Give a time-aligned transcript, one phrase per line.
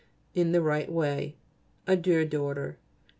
[0.33, 1.35] in the right way.
[1.85, 2.79] Adieu, daughter.